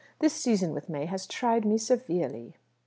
[0.17, 2.55] This season with May has tried me severely."